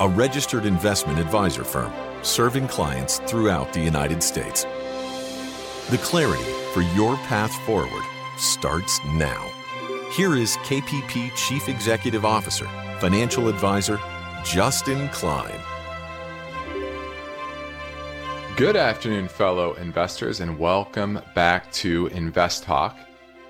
[0.00, 1.92] a registered investment advisor firm
[2.22, 4.64] serving clients throughout the United States.
[5.90, 6.42] The clarity
[6.72, 8.04] for your path forward
[8.38, 9.50] starts now.
[10.12, 12.66] Here is KPP Chief Executive Officer,
[13.00, 13.98] Financial Advisor,
[14.44, 15.60] Justin Klein.
[18.56, 22.96] Good afternoon, fellow investors, and welcome back to Invest Talk.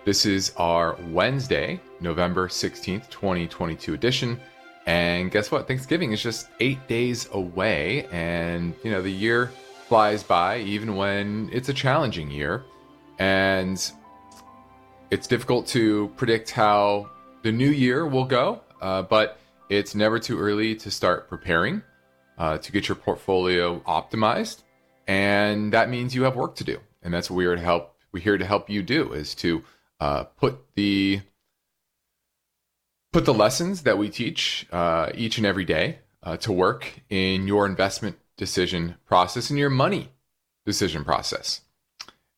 [0.05, 4.41] This is our Wednesday, November 16th, 2022 edition.
[4.87, 5.69] And guess what?
[5.69, 8.07] Thanksgiving is just eight days away.
[8.11, 9.53] And, you know, the year
[9.89, 12.65] flies by even when it's a challenging year.
[13.19, 13.93] And
[15.11, 17.11] it's difficult to predict how
[17.43, 21.83] the new year will go, uh, but it's never too early to start preparing
[22.39, 24.63] uh, to get your portfolio optimized
[25.07, 28.23] and that means you have work to do and that's what we're to help we're
[28.23, 29.63] here to help you do is to
[30.01, 31.21] uh, put the
[33.13, 37.47] put the lessons that we teach uh, each and every day uh, to work in
[37.47, 40.11] your investment decision process and your money
[40.65, 41.61] decision process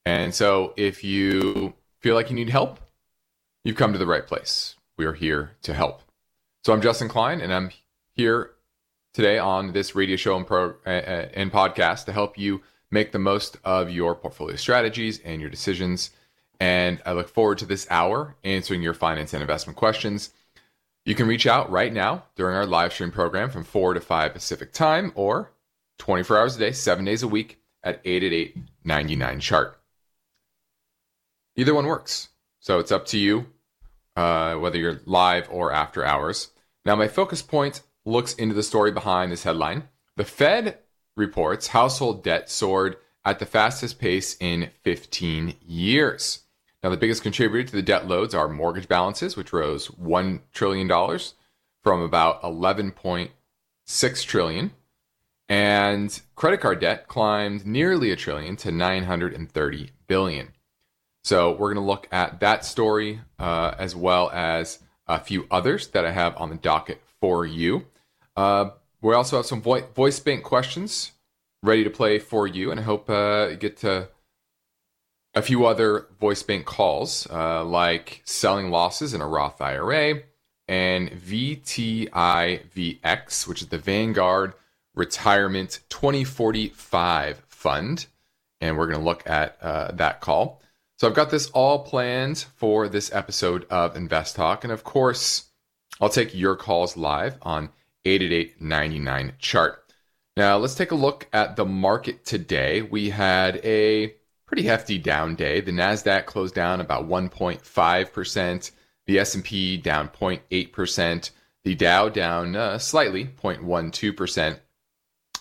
[0.05, 2.81] and so if you feel like you need help
[3.65, 6.03] you've come to the right place we are here to help
[6.65, 7.71] so i'm justin klein and i'm
[8.15, 8.51] here
[9.15, 13.19] today on this radio show and, pro, uh, and podcast to help you make the
[13.19, 16.11] most of your portfolio strategies and your decisions.
[16.61, 20.31] And I look forward to this hour answering your finance and investment questions.
[21.05, 24.33] You can reach out right now during our live stream program from 4 to 5
[24.33, 25.53] Pacific time or
[25.99, 29.81] 24 hours a day, 7 days a week at 888 99 chart.
[31.57, 32.31] Either one works.
[32.61, 33.47] So it's up to you
[34.17, 36.51] uh, whether you're live or after hours.
[36.85, 39.89] Now, my focus point looks into the story behind this headline.
[40.17, 40.79] The Fed
[41.17, 46.44] reports household debt soared at the fastest pace in 15 years.
[46.85, 50.87] Now, the biggest contributor to the debt loads are mortgage balances, which rose $1 trillion
[51.83, 54.71] from about 11.6 trillion.
[55.49, 60.49] And credit card debt climbed nearly a trillion to 930 billion.
[61.23, 65.89] So we're going to look at that story uh, as well as a few others
[65.89, 67.87] that I have on the docket for you.
[68.37, 71.13] Uh, we also have some vo- voice bank questions
[71.63, 74.09] ready to play for you, and I hope uh, you get to
[75.35, 80.23] a few other voice bank calls, uh, like selling losses in a Roth IRA
[80.69, 82.07] and VTIVX,
[83.47, 84.55] which is the Vanguard
[84.95, 88.07] Retirement 2045 Fund.
[88.61, 90.63] And we're going to look at uh, that call.
[90.99, 94.63] So I've got this all planned for this episode of Invest Talk.
[94.65, 95.51] And of course,
[96.01, 97.71] I'll take your calls live on
[98.05, 99.81] 888 chart.
[100.37, 102.83] Now, let's take a look at the market today.
[102.83, 104.15] We had a
[104.47, 105.61] pretty hefty down day.
[105.61, 108.71] The Nasdaq closed down about 1.5%,
[109.07, 111.31] the S&P down 0.8%,
[111.65, 114.59] the Dow down uh, slightly 0.12%.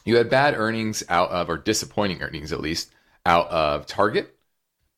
[0.05, 2.91] You had bad earnings out of or disappointing earnings at least
[3.25, 4.35] out of Target.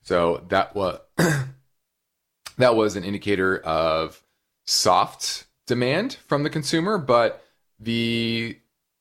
[0.02, 1.00] So that was
[2.58, 4.22] that was an indicator of
[4.66, 7.44] soft demand from the consumer, but
[7.80, 8.58] the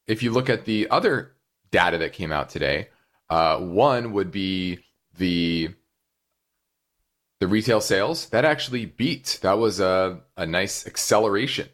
[0.07, 1.33] if you look at the other
[1.71, 2.89] data that came out today,
[3.31, 4.81] uh, one would be
[5.19, 5.71] the
[7.41, 9.39] the retail sales that actually beat.
[9.43, 11.69] That was a, a nice acceleration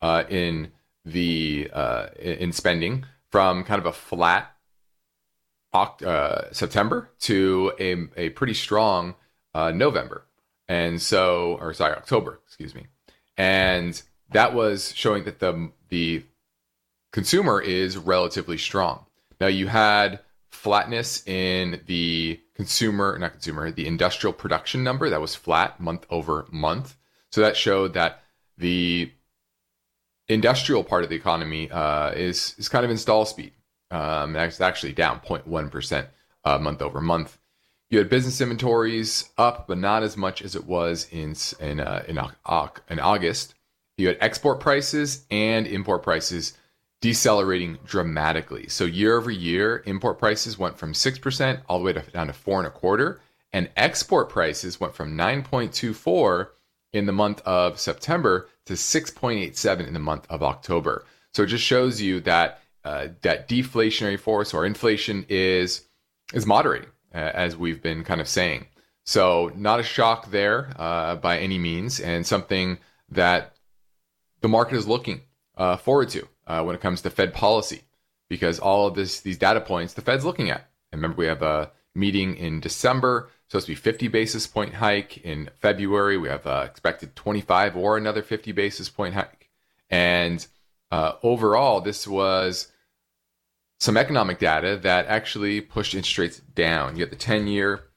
[0.00, 0.72] uh, in
[1.04, 4.56] the uh, in spending from kind of a flat
[5.72, 9.14] uh, September to a, a pretty strong
[9.54, 10.26] uh, November,
[10.68, 12.86] and so or sorry October, excuse me,
[13.36, 14.02] and
[14.32, 16.24] that was showing that the the
[17.12, 19.06] consumer is relatively strong.
[19.40, 20.20] Now you had
[20.60, 26.46] flatness in the consumer, not consumer, the industrial production number that was flat month over
[26.50, 26.98] month.
[27.32, 28.22] So that showed that
[28.58, 29.10] the
[30.28, 33.52] industrial part of the economy uh, is is kind of in stall speed.
[33.90, 36.08] Um, it's actually down 0.1 percent
[36.44, 37.38] uh, month over month.
[37.88, 42.04] You had business inventories up, but not as much as it was in in uh,
[42.06, 42.18] in,
[42.90, 43.54] in August.
[43.96, 46.52] You had export prices and import prices
[47.00, 48.68] decelerating dramatically.
[48.68, 52.32] So year over year, import prices went from 6% all the way to, down to
[52.32, 53.20] four and a quarter.
[53.52, 56.48] And export prices went from 9.24
[56.92, 61.04] in the month of September to 6.87 in the month of October.
[61.32, 65.86] So it just shows you that uh, that deflationary force or inflation is
[66.32, 68.66] is moderating, uh, as we've been kind of saying.
[69.04, 72.78] So not a shock there uh, by any means, and something
[73.10, 73.54] that
[74.40, 75.22] the market is looking
[75.56, 77.82] uh, forward to uh, when it comes to Fed policy,
[78.28, 80.68] because all of this these data points the Fed's looking at.
[80.90, 85.18] And remember, we have a meeting in December, supposed to be 50 basis point hike.
[85.18, 89.48] In February, we have uh, expected 25 or another 50 basis point hike.
[89.88, 90.44] And
[90.90, 92.72] uh, overall, this was
[93.78, 96.96] some economic data that actually pushed interest rates down.
[96.96, 97.90] You get the 10 year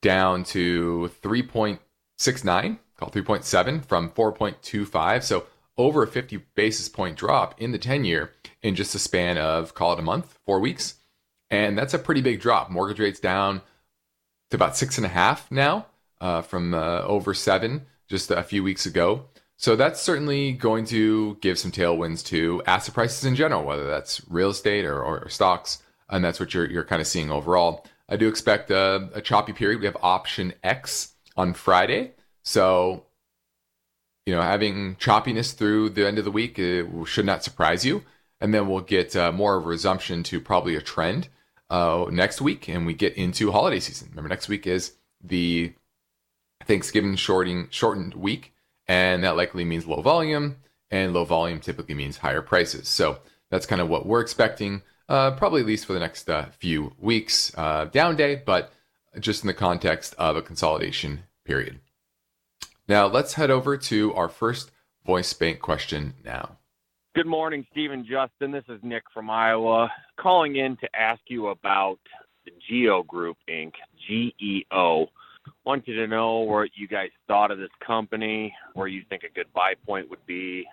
[0.00, 5.22] down to 3.69, called 3.7 from 4.25.
[5.22, 5.44] So
[5.84, 8.32] over a 50 basis point drop in the 10 year
[8.62, 10.94] in just a span of, call it a month, four weeks.
[11.50, 12.70] And that's a pretty big drop.
[12.70, 13.62] Mortgage rates down
[14.50, 15.86] to about six and a half now
[16.20, 19.26] uh, from uh, over seven just a few weeks ago.
[19.56, 24.22] So that's certainly going to give some tailwinds to asset prices in general, whether that's
[24.28, 25.82] real estate or, or stocks.
[26.08, 27.86] And that's what you're, you're kind of seeing overall.
[28.08, 29.80] I do expect a, a choppy period.
[29.80, 32.12] We have option X on Friday.
[32.42, 33.04] So,
[34.30, 36.54] you know, having choppiness through the end of the week
[37.04, 38.04] should not surprise you.
[38.40, 41.26] And then we'll get uh, more of a resumption to probably a trend
[41.68, 44.06] uh, next week, and we get into holiday season.
[44.10, 45.72] Remember, next week is the
[46.64, 48.54] Thanksgiving shorting, shortened week,
[48.86, 50.58] and that likely means low volume,
[50.92, 52.86] and low volume typically means higher prices.
[52.86, 53.18] So
[53.50, 56.92] that's kind of what we're expecting, uh, probably at least for the next uh, few
[57.00, 57.52] weeks.
[57.56, 58.72] Uh, down day, but
[59.18, 61.80] just in the context of a consolidation period.
[62.90, 64.72] Now let's head over to our first
[65.06, 66.58] voice bank question now.
[67.14, 68.50] Good morning, Stephen Justin.
[68.50, 69.88] This is Nick from Iowa
[70.18, 72.00] calling in to ask you about
[72.44, 73.74] the Geo Group Inc.
[74.08, 75.06] GEO.
[75.64, 79.52] Wanted to know what you guys thought of this company, where you think a good
[79.54, 80.66] buy point would be.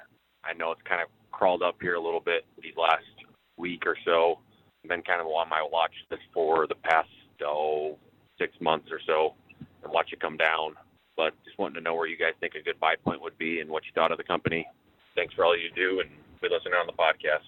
[0.44, 3.06] I know it's kind of crawled up here a little bit these last
[3.58, 4.40] week or so.
[4.88, 7.10] Been kind of on my watch list for the past
[7.46, 7.96] oh
[8.40, 9.36] six months or so,
[9.84, 10.74] and watch it come down.
[11.18, 13.60] But just wanting to know where you guys think a good buy point would be
[13.60, 14.68] and what you thought of the company.
[15.16, 16.10] Thanks for all you do, and
[16.42, 17.44] be listening on the podcast.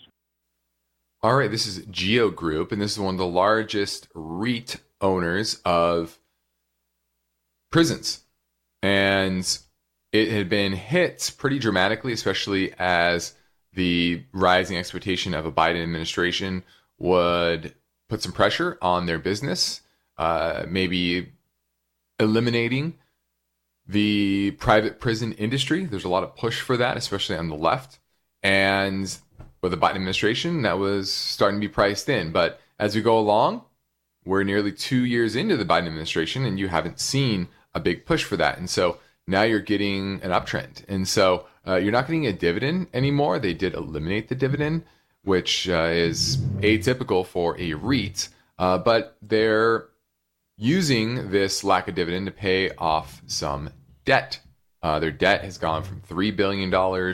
[1.22, 5.62] All right, this is Geo Group, and this is one of the largest REIT owners
[5.66, 6.18] of
[7.72, 8.24] prisons.
[8.82, 9.46] And
[10.12, 13.36] it had been hit pretty dramatically, especially as
[13.74, 16.64] the rising expectation of a Biden administration
[16.98, 17.76] would
[18.08, 19.82] put some pressure on their business,
[20.18, 21.34] uh, maybe
[22.20, 22.96] eliminating
[23.90, 25.84] the private prison industry.
[25.84, 27.98] There's a lot of push for that, especially on the left.
[28.44, 29.14] And
[29.62, 32.32] with the Biden administration, that was starting to be priced in.
[32.32, 33.64] But as we go along,
[34.26, 38.24] we're nearly two years into the Biden administration, and you haven't seen a big push
[38.24, 38.60] for that.
[38.60, 40.84] And so now you're getting an uptrend.
[40.88, 43.40] And so uh, you're not getting a dividend anymore.
[43.40, 44.84] They did eliminate the dividend,
[45.24, 49.88] which uh, is atypical for a REIT, uh, but they're
[50.58, 53.70] using this lack of dividend to pay off some
[54.06, 54.40] debt.
[54.82, 57.14] Uh, their debt has gone from $3 billion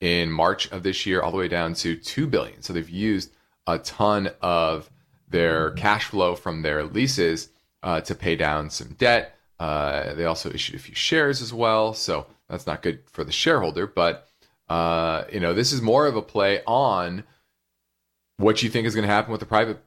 [0.00, 2.62] in March of this year all the way down to 2 billion.
[2.62, 3.32] So they've used
[3.66, 4.90] a ton of
[5.28, 7.48] their cash flow from their leases
[7.82, 9.36] uh, to pay down some debt.
[9.58, 13.32] Uh, they also issued a few shares as well, so that's not good for the
[13.32, 13.86] shareholder.
[13.86, 14.28] But
[14.68, 17.24] uh, you know, this is more of a play on
[18.36, 19.82] what you think is going to happen with the private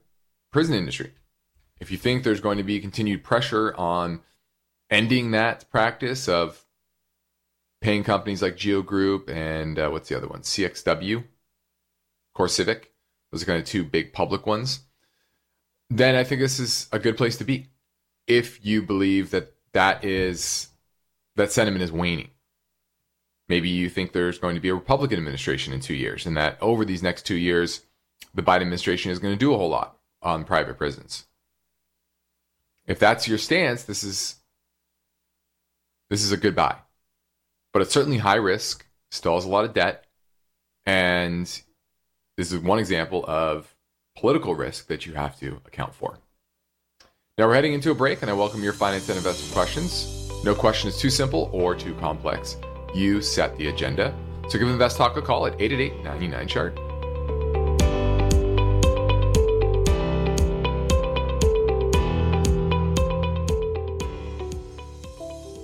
[0.51, 1.13] prison industry.
[1.79, 4.21] If you think there's going to be continued pressure on
[4.89, 6.65] ending that practice of
[7.81, 10.41] paying companies like Geo Group and uh, what's the other one?
[10.41, 11.24] CXW,
[12.36, 12.86] CoreCivic.
[13.31, 14.81] Those are kind of two big public ones.
[15.89, 17.67] Then I think this is a good place to be
[18.27, 20.67] if you believe that that is
[21.36, 22.29] that sentiment is waning.
[23.48, 26.58] Maybe you think there's going to be a Republican administration in two years, and that
[26.62, 27.81] over these next two years,
[28.36, 31.25] the Biden administration is going to do a whole lot on private prisons.
[32.86, 34.36] If that's your stance, this is
[36.09, 36.77] this is a good buy
[37.73, 40.05] but it's certainly high risk, still has a lot of debt.
[40.85, 41.45] And
[42.37, 43.75] this is one example of
[44.17, 46.17] political risk that you have to account for.
[47.37, 50.29] Now we're heading into a break, and I welcome your finance and investment questions.
[50.43, 52.57] No question is too simple or too complex.
[52.93, 54.13] You set the agenda.
[54.49, 56.88] So give Invest Talk a call at 888 99 chart.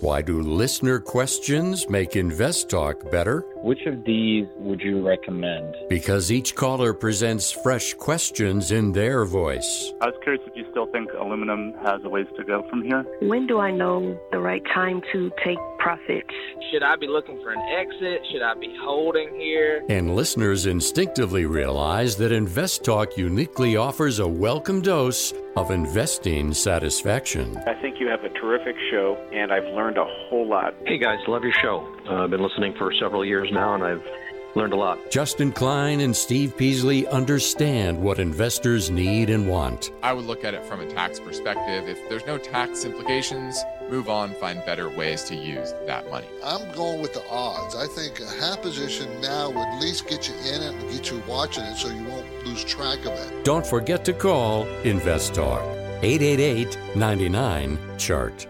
[0.05, 3.43] Why do listener questions make Invest Talk better?
[3.63, 5.75] Which of these would you recommend?
[5.89, 9.93] Because each caller presents fresh questions in their voice.
[10.01, 13.03] I was curious if you still think aluminum has a ways to go from here.
[13.21, 16.33] When do I know the right time to take profits?
[16.71, 18.25] Should I be looking for an exit?
[18.31, 19.85] Should I be holding here?
[19.87, 27.55] And listeners instinctively realize that Invest Talk uniquely offers a welcome dose of investing satisfaction.
[27.67, 30.73] I think you have a terrific show, and I've learned a whole lot.
[30.87, 31.87] Hey guys, love your show.
[32.09, 34.03] Uh, I've been listening for several years now, and I've
[34.55, 35.11] learned a lot.
[35.11, 39.91] Justin Klein and Steve Peasley understand what investors need and want.
[40.01, 41.87] I would look at it from a tax perspective.
[41.87, 46.27] If there's no tax implications, move on, find better ways to use that money.
[46.43, 47.75] I'm going with the odds.
[47.75, 51.11] I think a half position now would at least get you in it and get
[51.11, 53.45] you watching it so you won't lose track of it.
[53.45, 55.63] Don't forget to call Invest Talk
[56.03, 58.47] 888 99 Chart.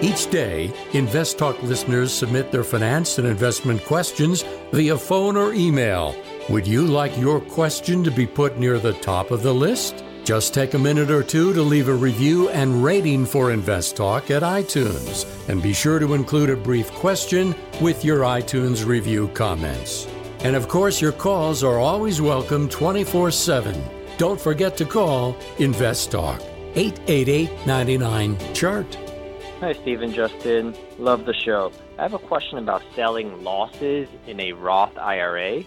[0.00, 6.14] Each day, Invest Talk listeners submit their finance and investment questions via phone or email.
[6.48, 10.02] Would you like your question to be put near the top of the list?
[10.24, 14.30] Just take a minute or two to leave a review and rating for Invest Talk
[14.30, 20.08] at iTunes, and be sure to include a brief question with your iTunes review comments.
[20.40, 23.84] And of course, your calls are always welcome 24 7.
[24.16, 26.40] Don't forget to call Invest Talk
[26.76, 28.98] 888 99 Chart.
[29.60, 30.74] Hi, Stephen Justin.
[30.98, 31.72] Love the show.
[31.98, 35.64] I have a question about selling losses in a Roth IRA.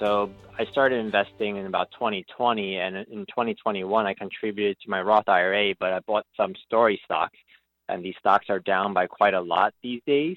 [0.00, 5.28] So I started investing in about 2020, and in 2021, I contributed to my Roth
[5.28, 7.38] IRA, but I bought some story stocks,
[7.88, 10.36] and these stocks are down by quite a lot these days.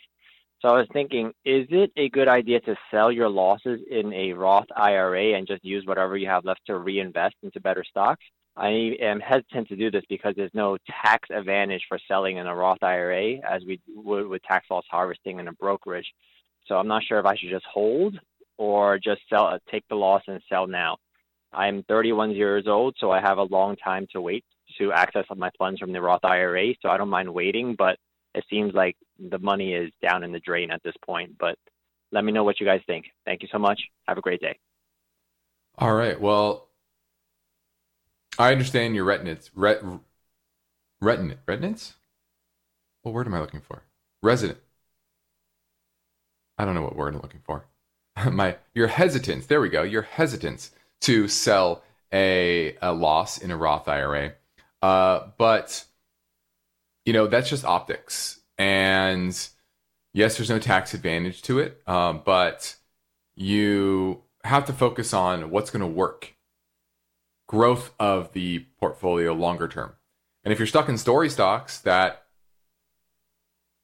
[0.61, 4.33] So I was thinking, is it a good idea to sell your losses in a
[4.33, 8.23] Roth IRA and just use whatever you have left to reinvest into better stocks?
[8.55, 12.55] I am hesitant to do this because there's no tax advantage for selling in a
[12.55, 16.11] Roth IRA as we would with tax loss harvesting in a brokerage.
[16.67, 18.19] So I'm not sure if I should just hold
[18.57, 20.97] or just sell, take the loss and sell now.
[21.53, 24.43] I'm 31 years old, so I have a long time to wait
[24.77, 26.73] to access my funds from the Roth IRA.
[26.81, 27.97] So I don't mind waiting, but
[28.35, 31.37] it seems like the money is down in the drain at this point.
[31.39, 31.57] But
[32.11, 33.05] let me know what you guys think.
[33.25, 33.81] Thank you so much.
[34.07, 34.57] Have a great day.
[35.77, 36.19] All right.
[36.19, 36.67] Well,
[38.37, 39.49] I understand your retinates.
[39.55, 39.81] Ret,
[41.01, 41.37] retinate.
[41.47, 41.93] Retinates?
[43.03, 43.83] What word am I looking for?
[44.21, 44.59] Resident.
[46.57, 47.65] I don't know what word I'm looking for.
[48.31, 49.45] My your hesitance.
[49.45, 49.83] There we go.
[49.83, 50.71] Your hesitance
[51.01, 51.83] to sell
[52.13, 54.33] a a loss in a Roth IRA.
[54.81, 55.83] Uh, but
[57.05, 58.39] you know that's just optics.
[58.57, 59.37] And
[60.13, 61.81] yes, there's no tax advantage to it.
[61.87, 62.75] Um, but
[63.35, 66.33] you have to focus on what's going to work
[67.47, 69.93] growth of the portfolio longer term.
[70.43, 72.25] And if you're stuck in story stocks that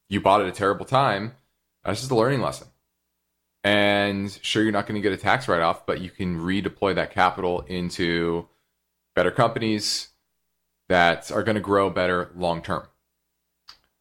[0.09, 1.33] you bought at a terrible time,
[1.83, 2.67] that's just a learning lesson.
[3.63, 6.95] And sure, you're not going to get a tax write off, but you can redeploy
[6.95, 8.47] that capital into
[9.15, 10.09] better companies
[10.89, 12.87] that are going to grow better long term.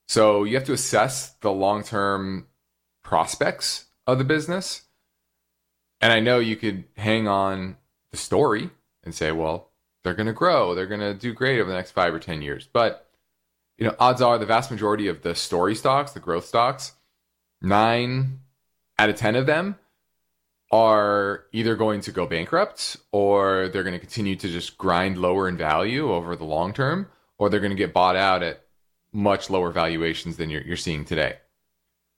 [0.09, 2.49] So you have to assess the long term
[3.02, 4.83] prospects of the business.
[6.00, 7.76] And I know you could hang on
[8.11, 8.71] the story
[9.04, 9.71] and say, well,
[10.02, 12.42] they're going to grow, they're going to do great over the next five or 10
[12.42, 12.69] years.
[12.73, 13.09] But,
[13.78, 16.92] you know, odds are the vast majority of the story stocks, the growth stocks,
[17.61, 18.40] nine
[19.02, 19.76] out of 10 of them
[20.71, 25.49] are either going to go bankrupt or they're going to continue to just grind lower
[25.49, 28.64] in value over the long term, or they're going to get bought out at
[29.12, 31.37] much lower valuations than you're, you're seeing today.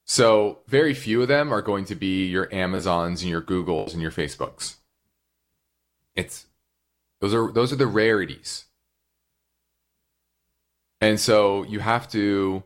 [0.05, 4.03] So, very few of them are going to be your Amazons and your Googles and
[4.03, 4.77] your Facebooks.
[6.15, 6.45] It's
[7.23, 8.67] those are those are the rarities.
[11.01, 12.63] And so you have to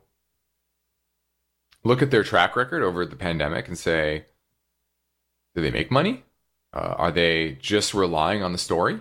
[1.84, 4.26] look at their track record over the pandemic and say,
[5.54, 6.24] do they make money?
[6.72, 9.00] Uh, are they just relying on the story?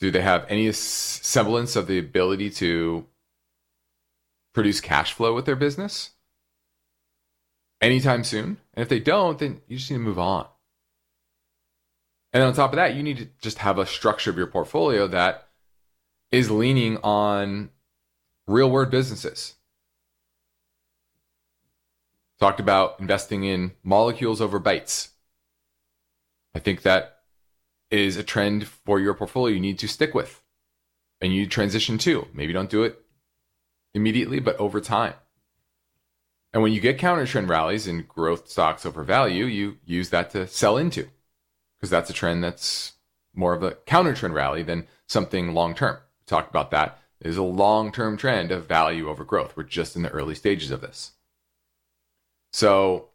[0.00, 3.06] Do they have any semblance of the ability to
[4.52, 6.10] produce cash flow with their business
[7.80, 8.56] anytime soon?
[8.74, 10.46] And if they don't, then you just need to move on.
[12.32, 15.06] And on top of that, you need to just have a structure of your portfolio
[15.08, 15.48] that
[16.30, 17.70] is leaning on
[18.46, 19.54] real world businesses.
[22.42, 25.10] Talked about investing in molecules over bytes.
[26.56, 27.18] I think that
[27.88, 30.42] is a trend for your portfolio you need to stick with
[31.20, 32.26] and you transition to.
[32.34, 33.00] Maybe don't do it
[33.94, 35.14] immediately, but over time.
[36.52, 40.30] And when you get counter trend rallies in growth stocks over value, you use that
[40.30, 41.10] to sell into
[41.78, 42.94] because that's a trend that's
[43.32, 45.94] more of a counter trend rally than something long term.
[46.18, 46.98] We talked about that.
[47.24, 49.56] A long term trend of value over growth.
[49.56, 51.12] We're just in the early stages of this.
[52.52, 53.08] So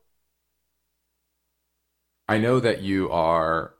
[2.27, 3.74] I know that you are.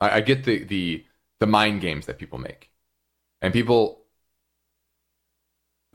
[0.00, 1.04] I, I get the the
[1.38, 2.70] the mind games that people make,
[3.40, 4.04] and people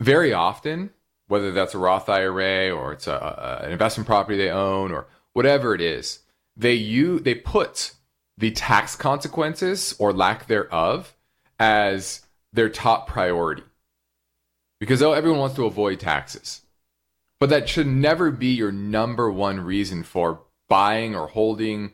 [0.00, 0.90] very often,
[1.28, 5.06] whether that's a Roth IRA or it's a, a, an investment property they own or
[5.32, 6.20] whatever it is,
[6.56, 7.92] they you they put
[8.38, 11.14] the tax consequences or lack thereof
[11.58, 12.22] as
[12.52, 13.62] their top priority
[14.78, 16.62] because everyone wants to avoid taxes.
[17.38, 21.92] But that should never be your number one reason for buying or holding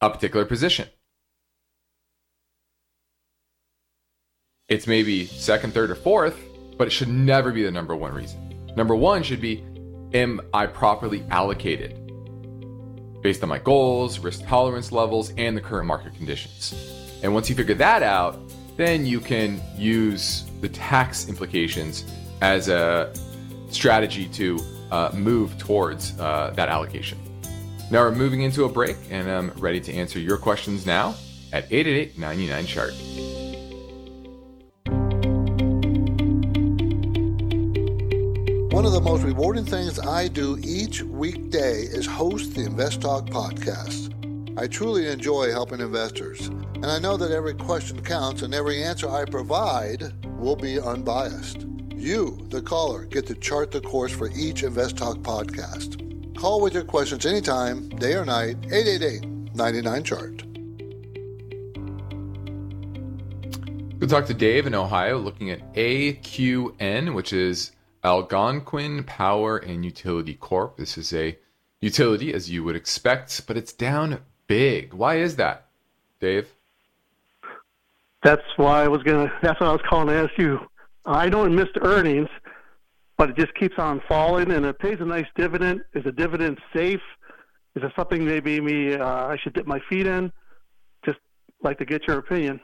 [0.00, 0.88] a particular position.
[4.68, 6.38] It's maybe second, third, or fourth,
[6.78, 8.72] but it should never be the number one reason.
[8.76, 9.64] Number one should be
[10.12, 11.96] Am I properly allocated
[13.22, 16.74] based on my goals, risk tolerance levels, and the current market conditions?
[17.22, 18.40] And once you figure that out,
[18.76, 22.04] then you can use the tax implications
[22.40, 23.12] as a
[23.72, 24.58] strategy to
[24.90, 27.18] uh, move towards uh, that allocation.
[27.90, 31.14] Now we're moving into a break, and I'm ready to answer your questions now
[31.52, 32.94] at 888 99 chart.
[38.72, 43.26] One of the most rewarding things I do each weekday is host the Invest Talk
[43.26, 44.14] podcast.
[44.58, 49.10] I truly enjoy helping investors, and I know that every question counts and every answer
[49.10, 51.66] I provide will be unbiased.
[52.00, 56.34] You, the caller, get to chart the course for each Invest Talk podcast.
[56.34, 60.42] Call with your questions anytime, day or night, 888 99 Chart.
[63.98, 70.32] We'll talk to Dave in Ohio looking at AQN, which is Algonquin Power and Utility
[70.32, 70.78] Corp.
[70.78, 71.38] This is a
[71.82, 74.94] utility, as you would expect, but it's down big.
[74.94, 75.66] Why is that,
[76.18, 76.48] Dave?
[78.22, 79.30] That's why I was gonna.
[79.42, 80.60] That's what I was calling to ask you.
[81.14, 82.28] I know it missed earnings,
[83.18, 85.82] but it just keeps on falling, and it pays a nice dividend.
[85.94, 87.00] Is the dividend safe?
[87.74, 90.32] Is it something maybe me uh, I should dip my feet in?
[91.04, 91.18] Just
[91.62, 92.60] like to get your opinion.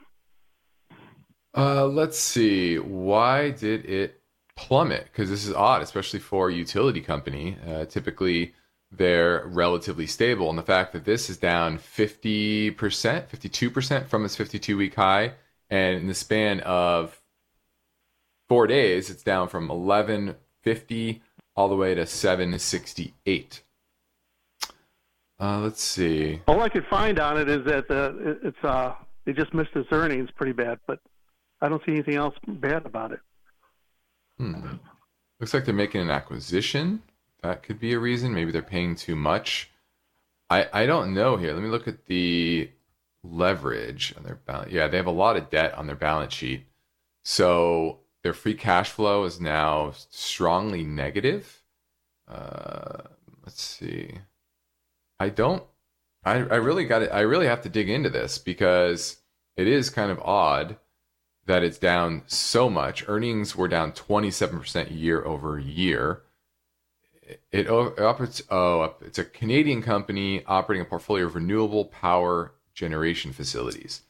[1.55, 2.77] Uh, let's see.
[2.77, 4.21] Why did it
[4.55, 5.05] plummet?
[5.05, 7.57] Because this is odd, especially for a utility company.
[7.67, 8.53] Uh, typically,
[8.91, 14.23] they're relatively stable, and the fact that this is down fifty percent, fifty-two percent from
[14.23, 15.33] its fifty-two week high,
[15.69, 17.16] and in the span of
[18.47, 21.21] four days, it's down from 1150
[21.55, 23.63] all the way to 768.
[25.39, 26.41] Uh, let's see.
[26.47, 28.11] All I could find on it is that uh,
[28.43, 30.99] it's uh, they just missed its earnings pretty bad, but
[31.61, 33.19] I don't see anything else bad about it.
[34.37, 34.77] Hmm.
[35.39, 37.03] Looks like they're making an acquisition.
[37.43, 38.33] That could be a reason.
[38.33, 39.69] Maybe they're paying too much.
[40.49, 41.53] I I don't know here.
[41.53, 42.71] Let me look at the
[43.23, 44.71] leverage on their balance.
[44.71, 46.65] Yeah, they have a lot of debt on their balance sheet.
[47.23, 51.63] So their free cash flow is now strongly negative.
[52.27, 53.03] Uh,
[53.45, 54.15] let's see.
[55.17, 55.63] I don't.
[56.25, 57.09] I I really got it.
[57.13, 59.19] I really have to dig into this because
[59.55, 60.75] it is kind of odd
[61.45, 63.05] that it's down so much.
[63.07, 66.23] Earnings were down 27% year over year.
[67.53, 74.01] It, operates, oh, it's a Canadian company operating a portfolio of renewable power generation facilities.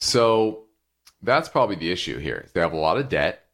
[0.00, 0.68] So
[1.20, 2.48] that's probably the issue here.
[2.54, 3.47] They have a lot of debt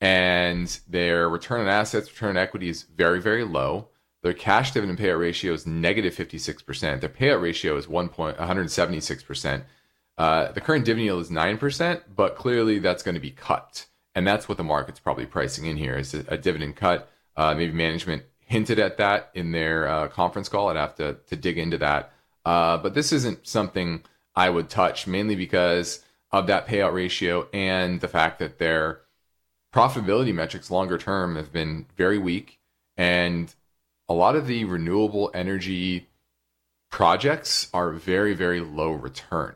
[0.00, 3.88] and their return on assets, return on equity is very, very low.
[4.22, 7.00] Their cash dividend payout ratio is negative 56%.
[7.00, 9.64] Their payout ratio is 1 point, 176%.
[10.16, 13.86] Uh, the current dividend yield is 9%, but clearly that's going to be cut.
[14.14, 17.08] And that's what the market's probably pricing in here is a, dividend cut.
[17.36, 20.68] Uh, maybe management hinted at that in their uh, conference call.
[20.68, 22.12] I'd have to, to dig into that.
[22.44, 24.02] Uh, but this isn't something
[24.34, 29.02] I would touch mainly because of that payout ratio and the fact that their
[29.74, 32.58] profitability metrics longer term have been very weak.
[32.96, 33.54] And
[34.08, 36.08] a lot of the renewable energy
[36.90, 39.54] projects are very, very low return.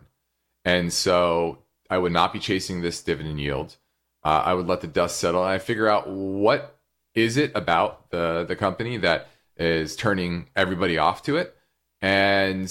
[0.65, 1.59] And so
[1.91, 3.77] I would not be chasing this dividend yield.
[4.25, 6.79] Uh, I would let the dust settle and I figure out what
[7.15, 11.57] is it about the the company that is turning everybody off to it
[12.01, 12.71] and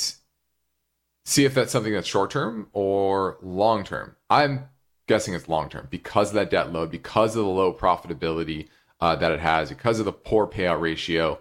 [1.25, 4.15] see if that's something that's short term or long term.
[4.29, 4.69] I'm
[5.11, 8.69] guessing it's long term because of that debt load, because of the low profitability
[9.01, 11.37] uh, that it has, because of the poor payout ratio.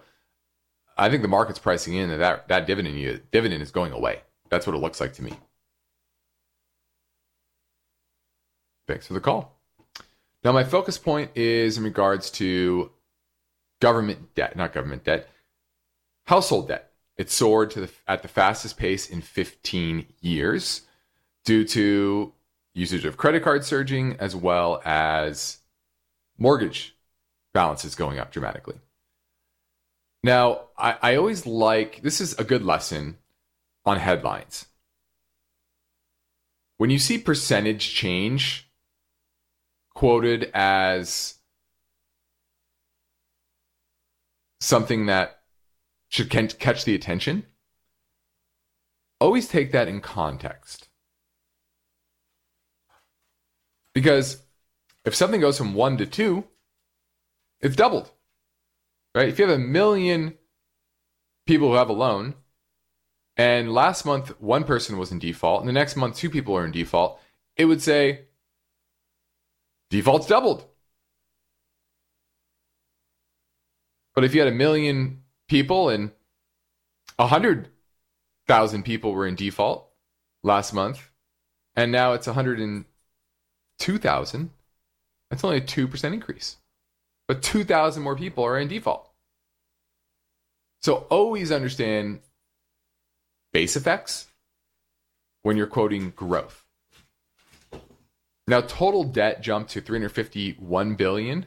[0.99, 4.23] I think the market's pricing in that that, that dividend dividend is going away.
[4.49, 5.35] That's what it looks like to me.
[8.89, 9.57] Thanks for the call.
[10.43, 12.91] Now, my focus point is in regards to
[13.81, 15.29] government debt, not government debt,
[16.27, 20.83] household debt It soared to the, at the fastest pace in 15 years
[21.45, 22.33] due to
[22.81, 25.59] usage of credit card surging as well as
[26.39, 26.97] mortgage
[27.53, 28.77] balances going up dramatically.
[30.23, 33.19] Now, I, I always like this is a good lesson
[33.85, 34.67] on headlines.
[36.79, 38.71] When you see percentage change
[39.95, 41.35] quoted as
[44.61, 45.41] something that
[46.09, 47.45] should catch the attention,
[49.21, 50.90] always take that in context.
[54.01, 54.43] Because
[55.05, 56.45] if something goes from one to two,
[57.61, 58.11] it's doubled.
[59.15, 59.29] Right?
[59.29, 60.39] If you have a million
[61.47, 62.33] people who have a loan,
[63.37, 66.65] and last month one person was in default, and the next month two people are
[66.65, 67.21] in default,
[67.59, 68.23] it would say
[69.91, 70.65] default's doubled.
[74.15, 76.11] But if you had a million people and
[77.19, 77.69] a hundred
[78.49, 79.91] thousand people were in default
[80.43, 81.11] last month,
[81.77, 82.87] and now it's a hundred and
[83.81, 84.51] two thousand,
[85.29, 86.59] that's only a two percent increase.
[87.27, 89.11] But two thousand more people are in default.
[90.83, 92.21] So always understand
[93.53, 94.29] base effects
[95.43, 96.65] when you're quoting growth.
[98.47, 101.47] Now total debt jumped to 351 billion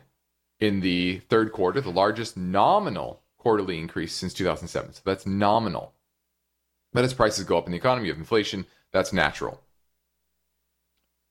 [0.59, 4.93] in the third quarter, the largest nominal quarterly increase since 2007.
[4.93, 5.93] So that's nominal.
[6.93, 9.62] But as prices go up in the economy of inflation, that's natural.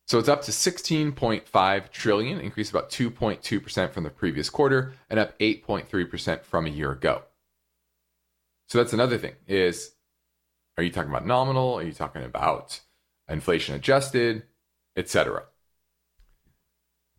[0.07, 5.39] So it's up to 16.5 trillion, increase about 2.2% from the previous quarter and up
[5.39, 7.23] 8.3% from a year ago.
[8.69, 9.93] So that's another thing is
[10.77, 11.75] are you talking about nominal?
[11.75, 12.81] Are you talking about
[13.29, 14.45] inflation adjusted,
[14.97, 15.45] etc.?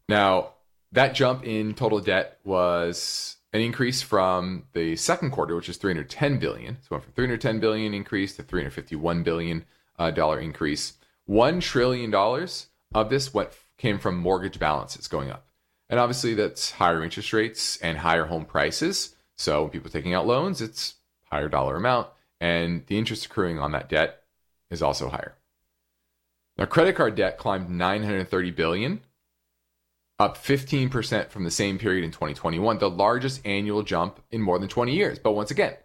[0.10, 0.54] Now,
[0.92, 6.40] that jump in total debt was an increase from the second quarter, which is 310
[6.40, 6.78] billion.
[6.82, 9.66] So went from 310 billion increase to 351 billion
[9.98, 10.94] uh, dollar increase.
[11.26, 15.48] One trillion dollars of this what came from mortgage balances going up,
[15.90, 19.16] and obviously that's higher interest rates and higher home prices.
[19.38, 20.96] So when people taking out loans, it's
[21.32, 22.08] higher dollar amount,
[22.40, 24.24] and the interest accruing on that debt
[24.70, 25.36] is also higher.
[26.58, 29.02] Now, credit card debt climbed 930 billion
[30.20, 34.70] up 15% from the same period in 2021, the largest annual jump in more than
[34.70, 35.20] 20 years.
[35.20, 35.76] But once again,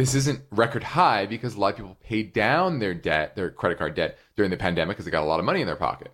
[0.00, 3.76] this isn't record high because a lot of people paid down their debt, their credit
[3.76, 6.10] card debt during the pandemic because they got a lot of money in their pocket.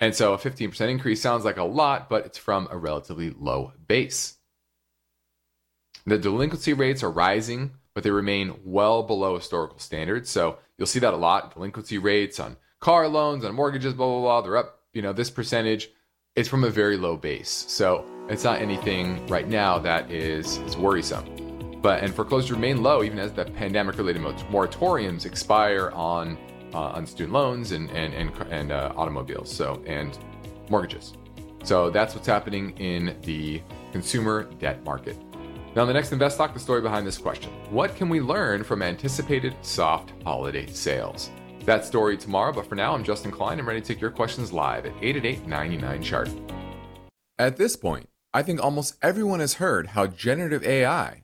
[0.00, 3.72] And so a 15% increase sounds like a lot, but it's from a relatively low
[3.86, 4.36] base.
[6.04, 10.28] The delinquency rates are rising, but they remain well below historical standards.
[10.28, 11.54] So you'll see that a lot.
[11.54, 14.40] Delinquency rates on car loans, on mortgages, blah, blah, blah.
[14.40, 15.88] They're up, you know, this percentage
[16.36, 17.64] it's from a very low base.
[17.68, 21.43] So it's not anything right now that is, is worrisome.
[21.84, 26.38] But and foreclosures remain low even as the pandemic related moratoriums expire on
[26.72, 29.54] uh, on student loans and and and, and uh, automobiles.
[29.54, 30.16] So and
[30.70, 31.12] mortgages.
[31.62, 33.60] So that's what's happening in the
[33.92, 35.18] consumer debt market.
[35.76, 38.80] Now, the next Invest Talk, the story behind this question What can we learn from
[38.80, 41.30] anticipated soft holiday sales?
[41.66, 43.60] That story tomorrow, but for now, I'm Justin Klein.
[43.60, 46.30] I'm ready to take your questions live at 888 99 chart.
[47.38, 51.23] At this point, I think almost everyone has heard how generative AI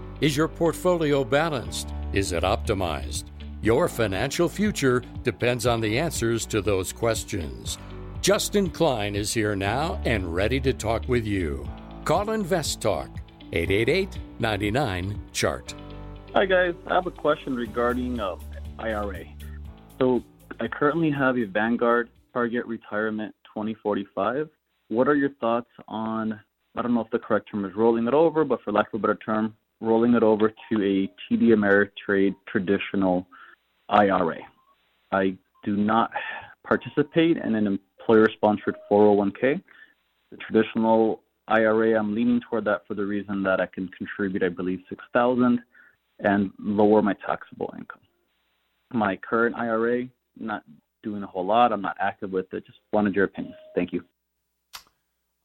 [0.21, 1.89] Is your portfolio balanced?
[2.13, 3.25] Is it optimized?
[3.61, 7.77] Your financial future depends on the answers to those questions.
[8.21, 11.67] Justin Klein is here now and ready to talk with you.
[12.05, 13.09] Call Invest Talk
[13.51, 15.73] 888 99 Chart.
[16.33, 16.75] Hi, guys.
[16.87, 18.35] I have a question regarding uh,
[18.79, 19.25] IRA.
[19.99, 20.23] So,
[20.59, 24.49] I currently have a Vanguard Target Retirement 2045
[24.91, 26.37] what are your thoughts on,
[26.75, 28.99] I don't know if the correct term is rolling it over, but for lack of
[28.99, 33.27] a better term, rolling it over to a TD Ameritrade traditional
[33.89, 34.37] IRA?
[35.11, 36.11] I do not
[36.65, 39.61] participate in an employer sponsored 401k.
[40.31, 44.49] The traditional IRA, I'm leaning toward that for the reason that I can contribute, I
[44.49, 45.59] believe, 6000
[46.19, 48.01] and lower my taxable income.
[48.93, 50.05] My current IRA,
[50.39, 50.63] not
[51.03, 51.71] doing a whole lot.
[51.71, 52.65] I'm not active with it.
[52.65, 53.55] Just wanted your opinion.
[53.75, 54.03] Thank you.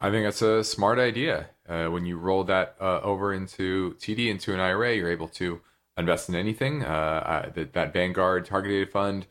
[0.01, 1.49] I think that's a smart idea.
[1.69, 5.61] Uh, when you roll that uh, over into TD into an IRA, you're able to
[5.97, 6.85] invest in anything.
[6.85, 9.27] Uh, that, that Vanguard targeted fund,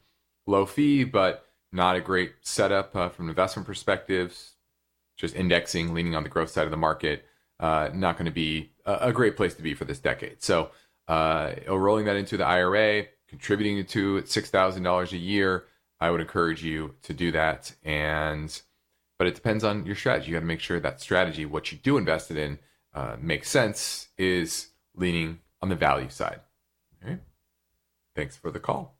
[0.48, 4.38] low fee, but not a great setup uh, from an investment perspective.
[5.18, 7.26] Just indexing, leaning on the growth side of the market,
[7.60, 10.44] uh, not going to be a, a, great place to be for this decade.
[10.44, 10.72] So,
[11.08, 15.64] uh, rolling that into the IRA, contributing to it six thousand dollars a year,
[16.02, 18.62] I would encourage you to do that and
[19.18, 20.28] but it depends on your strategy.
[20.28, 22.60] You got to make sure that strategy, what you do invest it in,
[22.94, 26.42] uh, makes sense, is leaning on the value side.
[27.04, 27.18] Okay.
[28.16, 28.98] Thanks for the call.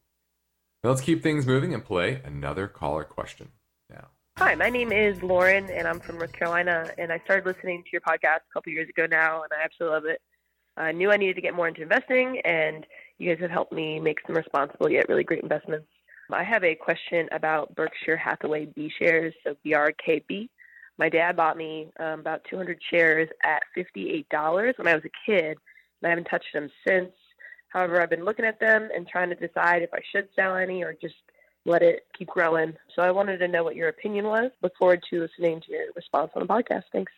[0.84, 3.50] Now let's keep things moving and play another caller question
[3.90, 4.08] now.
[4.38, 6.92] Hi, my name is Lauren, and I'm from North Carolina.
[6.98, 9.96] And I started listening to your podcast a couple years ago now, and I absolutely
[9.96, 10.22] love it.
[10.78, 12.86] I knew I needed to get more into investing, and
[13.18, 15.88] you guys have helped me make some responsible yet really great investments.
[16.32, 20.50] I have a question about Berkshire Hathaway B shares, so BRKB.
[20.98, 25.58] My dad bought me um, about 200 shares at $58 when I was a kid,
[26.02, 27.12] and I haven't touched them since.
[27.70, 30.84] However, I've been looking at them and trying to decide if I should sell any
[30.84, 31.16] or just
[31.66, 32.74] let it keep growing.
[32.96, 34.52] So I wanted to know what your opinion was.
[34.62, 36.84] Look forward to listening to your response on the podcast.
[36.94, 37.12] Thanks.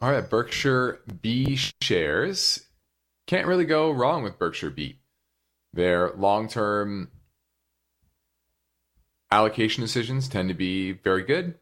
[0.00, 2.66] All right, Berkshire B shares.
[3.26, 4.98] Can't really go wrong with Berkshire B.
[5.76, 7.10] Their long term
[9.30, 11.54] allocation decisions tend to be very good.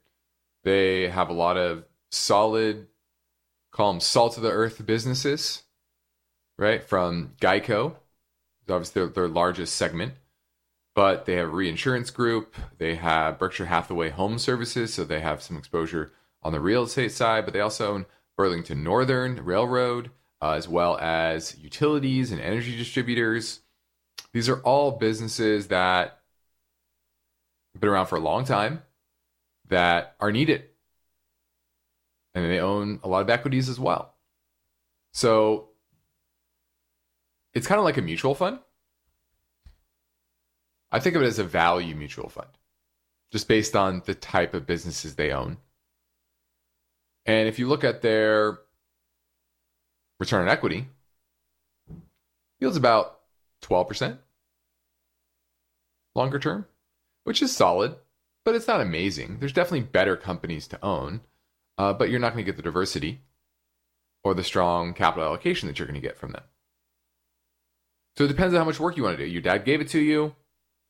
[0.62, 2.87] They have a lot of solid,
[3.72, 5.64] call them salt of the earth businesses,
[6.57, 6.83] right?
[6.83, 7.96] From Geico,
[8.68, 10.12] obviously their, their largest segment,
[10.94, 12.55] but they have reinsurance group.
[12.79, 17.11] They have Berkshire Hathaway Home Services, so they have some exposure on the real estate
[17.11, 22.77] side, but they also own Burlington Northern Railroad, uh, as well as utilities and energy
[22.77, 23.59] distributors.
[24.35, 26.18] These are all businesses that
[27.73, 28.83] have been around for a long time
[29.68, 30.64] that are needed.
[32.35, 34.16] And they own a lot of equities as well.
[35.12, 35.68] So
[37.55, 38.59] it's kind of like a mutual fund.
[40.90, 42.51] I think of it as a value mutual fund,
[43.31, 45.59] just based on the type of businesses they own.
[47.25, 48.59] And if you look at their
[50.18, 50.88] return on equity,
[52.59, 53.20] yields about
[53.62, 54.18] 12%
[56.14, 56.66] longer term,
[57.24, 57.96] which is solid,
[58.44, 59.38] but it's not amazing.
[59.40, 61.22] There's definitely better companies to own,
[61.79, 63.20] uh, but you're not going to get the diversity
[64.22, 66.44] or the strong capital allocation that you're going to get from them.
[68.16, 69.31] So it depends on how much work you want to do.
[69.31, 70.35] Your dad gave it to you.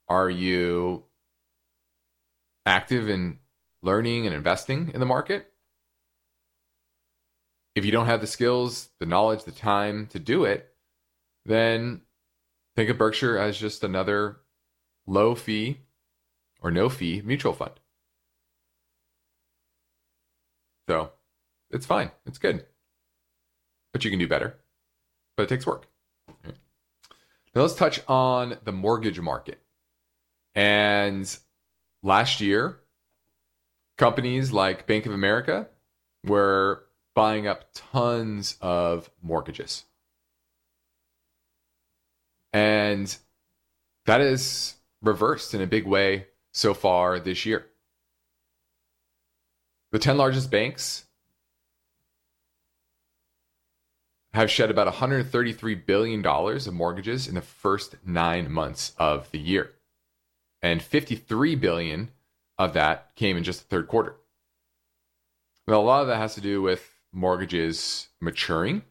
[0.08, 1.04] Are you
[2.66, 3.38] active in
[3.82, 5.50] learning and investing in the market?
[7.74, 10.70] If you don't have the skills, the knowledge, the time to do it,
[11.44, 12.02] then
[12.76, 14.36] think of Berkshire as just another
[15.06, 15.80] low fee
[16.60, 17.72] or no fee mutual fund.
[20.88, 21.10] So
[21.70, 22.10] it's fine.
[22.26, 22.66] It's good.
[23.92, 24.56] But you can do better.
[25.36, 25.86] But it takes work.
[27.54, 29.60] Now let's touch on the mortgage market.
[30.54, 31.36] And
[32.02, 32.80] last year,
[33.98, 35.68] companies like Bank of America
[36.24, 39.84] were buying up tons of mortgages.
[42.52, 43.16] And
[44.06, 47.66] that is reversed in a big way so far this year.
[49.92, 51.04] The 10 largest banks
[54.32, 59.70] have shed about $133 billion of mortgages in the first nine months of the year.
[60.60, 62.10] And 53 billion
[62.58, 64.16] of that came in just the third quarter.
[65.68, 68.82] Now, a lot of that has to do with mortgages maturing.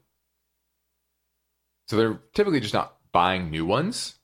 [1.88, 4.14] So they're typically just not buying new ones.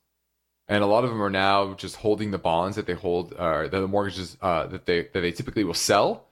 [0.70, 3.64] And a lot of them are now just holding the bonds that they hold, or
[3.64, 6.28] uh, the mortgages uh, that they that they typically will sell.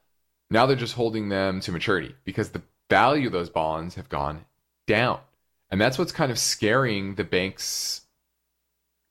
[0.51, 4.46] Now they're just holding them to maturity because the value of those bonds have gone
[4.87, 5.20] down,
[5.70, 8.03] and that's what's kind of scaring the banks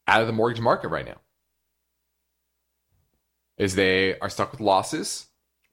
[0.07, 1.19] out of the mortgage market right now.
[3.57, 5.27] Is they are stuck with losses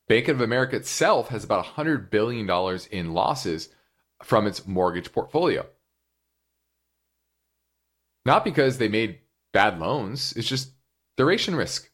[0.07, 2.49] Bank of America itself has about $100 billion
[2.91, 3.71] in losses
[4.23, 5.67] from its mortgage portfolio.
[8.27, 9.19] Not because they made
[9.55, 10.73] bad loans, it's just
[11.17, 11.91] duration risk.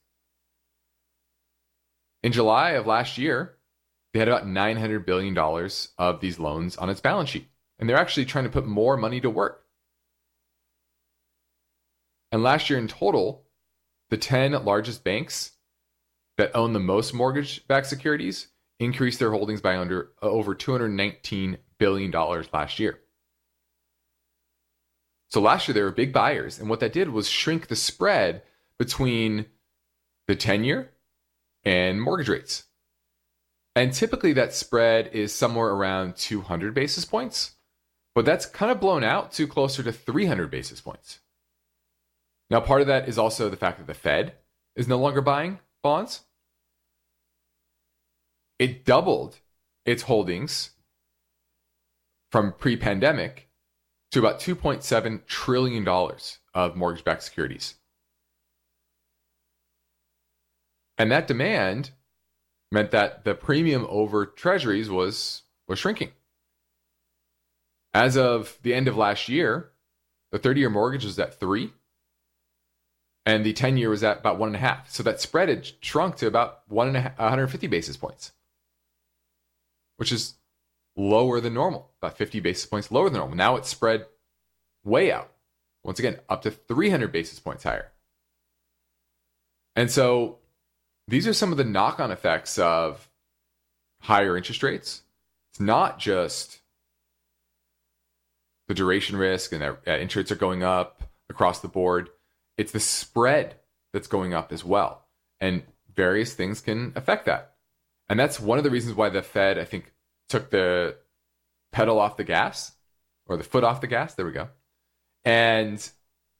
[2.24, 3.58] In July of last year,
[4.12, 5.38] they had about $900 billion
[5.98, 7.48] of these loans on its balance sheet.
[7.78, 9.64] And they're actually trying to put more money to work.
[12.32, 13.44] And last year in total,
[14.10, 15.52] the 10 largest banks
[16.36, 22.10] that own the most mortgage backed securities increased their holdings by under over $219 billion
[22.10, 23.00] last year.
[25.30, 28.42] So last year they were big buyers, and what that did was shrink the spread
[28.78, 29.46] between
[30.26, 30.90] the 10 year
[31.64, 32.64] and mortgage rates.
[33.76, 37.52] And typically that spread is somewhere around 200 basis points,
[38.14, 41.20] but that's kind of blown out to closer to 300 basis points.
[42.50, 44.34] Now, part of that is also the fact that the Fed
[44.74, 46.22] is no longer buying bonds
[48.60, 49.40] it doubled
[49.86, 50.72] its holdings
[52.30, 53.48] from pre-pandemic
[54.12, 57.76] to about 2.7 trillion dollars of mortgage-backed securities.
[60.98, 61.92] And that demand
[62.72, 66.10] meant that the premium over treasuries was was shrinking.
[67.94, 69.70] As of the end of last year,
[70.32, 71.72] the 30-year mortgage was at three,
[73.26, 74.90] and the 10-year was at about one and a half.
[74.90, 78.32] So that spread had shrunk to about one and a half, 150 basis points
[80.00, 80.36] which is
[81.00, 83.36] lower than normal, about 50 basis points lower than normal.
[83.36, 84.06] Now it's spread
[84.84, 85.32] way out.
[85.82, 87.90] Once again, up to 300 basis points higher.
[89.74, 90.38] And so
[91.08, 93.08] these are some of the knock on effects of
[94.00, 95.02] higher interest rates.
[95.50, 96.60] It's not just
[98.68, 102.10] the duration risk and that interest rates are going up across the board,
[102.58, 103.56] it's the spread
[103.92, 105.06] that's going up as well.
[105.40, 105.62] And
[105.94, 107.54] various things can affect that.
[108.08, 109.92] And that's one of the reasons why the Fed, I think,
[110.30, 110.96] took the
[111.72, 112.72] pedal off the gas
[113.26, 114.14] or the foot off the gas.
[114.14, 114.48] There we go.
[115.24, 115.86] And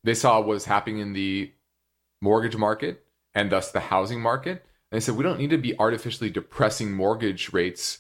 [0.05, 1.53] they saw what was happening in the
[2.23, 4.65] mortgage market and thus the housing market.
[4.91, 7.99] And they said, we don't need to be artificially depressing mortgage rates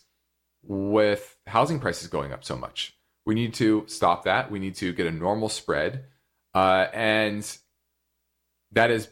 [0.62, 2.96] with housing prices going up so much.
[3.26, 4.50] We need to stop that.
[4.50, 6.04] We need to get a normal spread.
[6.54, 7.46] Uh, and
[8.72, 9.08] that has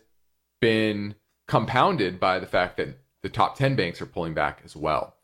[0.60, 1.14] been
[1.46, 5.17] compounded by the fact that the top 10 banks are pulling back as well.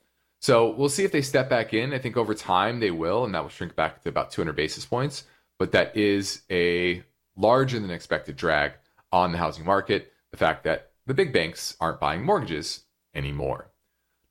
[0.44, 1.94] So we'll see if they step back in.
[1.94, 4.85] I think over time they will, and that will shrink back to about 200 basis
[4.85, 5.24] points.
[5.59, 7.02] But that is a
[7.35, 8.72] larger than expected drag
[9.11, 10.12] on the housing market.
[10.33, 13.70] The fact that the big banks aren't buying mortgages anymore.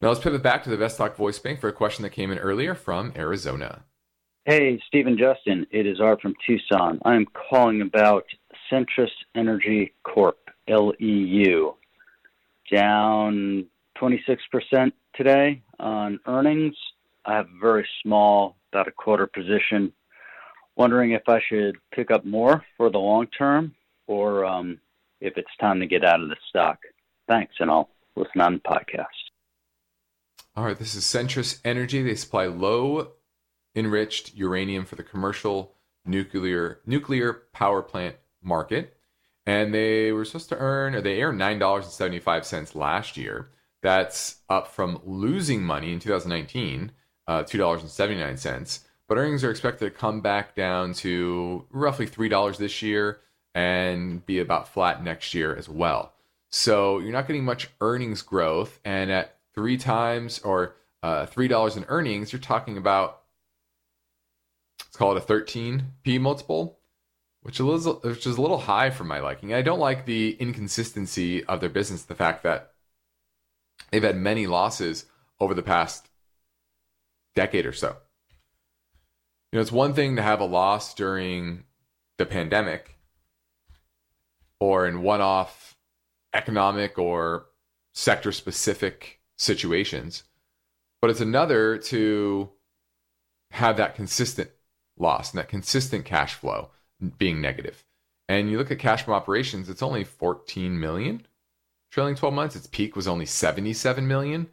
[0.03, 2.31] Now let's pivot back to the Invest Talk Voice Bank for a question that came
[2.31, 3.81] in earlier from Arizona.
[4.45, 5.65] Hey, Stephen Justin.
[5.71, 6.99] It is Art from Tucson.
[7.05, 8.25] I'm calling about
[8.71, 11.73] Centrus Energy Corp, LEU
[12.71, 13.65] down
[13.99, 16.75] 26% today on earnings.
[17.25, 19.93] I have a very small, about a quarter position.
[20.75, 23.75] Wondering if I should pick up more for the long term
[24.07, 24.79] or um,
[25.21, 26.79] if it's time to get out of the stock.
[27.27, 29.05] Thanks, and I'll listen on the podcast.
[30.55, 32.01] All right, this is Centrus Energy.
[32.01, 33.11] They supply low
[33.75, 38.97] enriched uranium for the commercial nuclear nuclear power plant market
[39.45, 42.75] and they were supposed to earn, or they earned nine dollars and seventy five cents
[42.75, 43.49] last year.
[43.83, 46.91] That's up from losing money in 2019,
[47.27, 48.85] uh, two dollars and seventy nine cents.
[49.07, 53.19] But earnings are expected to come back down to roughly three dollars this year
[53.53, 56.13] and be about flat next year as well.
[56.49, 61.77] So you're not getting much earnings growth, and at three times or uh, three dollars
[61.77, 63.21] in earnings, you're talking about
[64.79, 66.79] let's call it a 13 PE multiple
[67.43, 69.53] which is which is a little high for my liking.
[69.53, 72.03] I don't like the inconsistency of their business.
[72.03, 72.72] The fact that
[73.93, 75.05] they've had many losses
[75.39, 76.09] over the past
[77.35, 77.95] decade or so.
[79.51, 81.65] You know, it's one thing to have a loss during
[82.17, 82.97] the pandemic
[84.59, 85.77] or in one off
[86.33, 87.45] economic or
[87.93, 90.23] sector specific situations,
[90.99, 92.49] but it's another to
[93.51, 94.49] have that consistent
[94.97, 96.71] loss and that consistent cash flow
[97.19, 97.85] being negative.
[98.27, 101.27] And you look at cash from operations, it's only 14 million
[101.93, 102.55] trailing 12 months.
[102.55, 104.47] Its peak was only 77 million.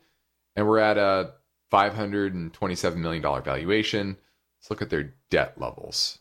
[0.57, 1.33] And we're at a
[1.73, 4.19] $527 million valuation.
[4.59, 6.19] Let's look at their debt levels.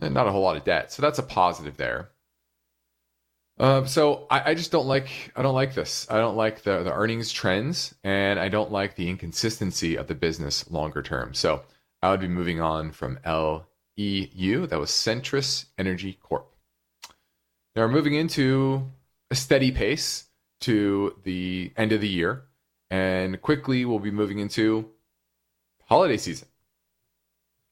[0.00, 0.92] And not a whole lot of debt.
[0.92, 2.08] So that's a positive there.
[3.60, 6.06] Uh, so I, I, just don't like I don't like this.
[6.10, 10.14] I don't like the, the earnings trends and I don't like the inconsistency of the
[10.14, 11.34] business longer term.
[11.34, 11.62] So
[12.00, 14.66] I would be moving on from LEU.
[14.66, 16.50] That was Centrus Energy Corp.
[17.76, 18.90] Now we're moving into
[19.32, 20.26] a steady pace
[20.60, 22.42] to the end of the year.
[22.90, 24.90] And quickly we'll be moving into
[25.86, 26.48] holiday season.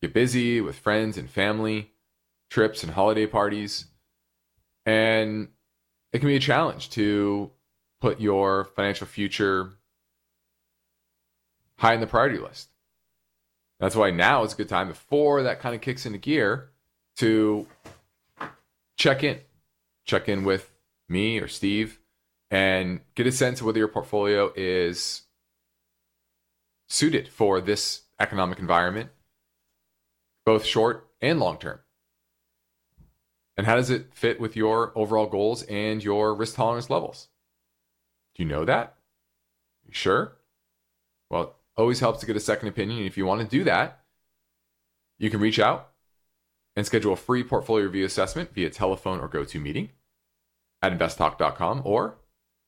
[0.01, 1.91] Get busy with friends and family,
[2.49, 3.85] trips and holiday parties.
[4.87, 5.49] And
[6.15, 7.51] it can be a challenge to
[8.01, 9.73] put your financial future
[11.77, 12.71] high in the priority list.
[13.79, 16.71] That's why now is a good time before that kind of kicks into gear
[17.17, 17.67] to
[18.97, 19.41] check in.
[20.07, 20.71] Check in with
[21.11, 21.99] me or Steve
[22.51, 25.23] and get a sense of whether your portfolio is
[26.89, 29.11] suited for this economic environment,
[30.45, 31.81] both short and long term.
[33.57, 37.29] And how does it fit with your overall goals and your risk tolerance levels?
[38.35, 38.97] Do you know that?
[39.87, 40.39] You sure?
[41.29, 42.99] Well, always helps to get a second opinion.
[42.99, 44.01] And if you want to do that,
[45.19, 45.91] you can reach out
[46.75, 49.91] and schedule a free portfolio review assessment via telephone or GoToMeeting
[50.83, 52.19] at investtalk.com or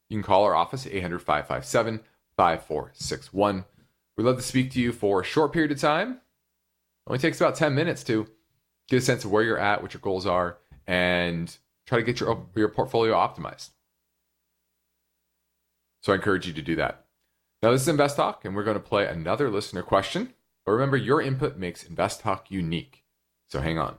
[0.09, 2.01] you can call our office at 800 557
[2.37, 3.65] 5461.
[4.17, 6.13] We'd love to speak to you for a short period of time.
[6.13, 6.19] It
[7.11, 8.29] only takes about 10 minutes to
[8.89, 11.57] get a sense of where you're at, what your goals are, and
[11.87, 13.71] try to get your, your portfolio optimized.
[16.03, 17.07] So I encourage you to do that.
[17.63, 20.35] Now, this is Invest Talk, and we're going to play another listener question.
[20.67, 23.05] But remember, your input makes Invest Talk unique.
[23.49, 23.99] So hang on.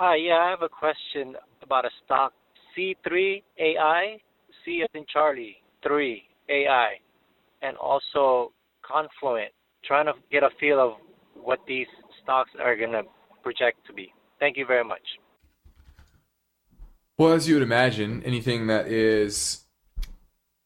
[0.00, 2.32] Uh, yeah, I have a question about a stock
[2.76, 4.18] C3AI,
[4.64, 6.88] C as in Charlie, 3 AI,
[7.62, 9.50] and also Confluent.
[9.84, 10.92] Trying to get a feel of
[11.34, 11.86] what these
[12.22, 13.02] stocks are going to
[13.42, 14.12] project to be.
[14.40, 15.02] Thank you very much.
[17.16, 19.64] Well, as you would imagine, anything that is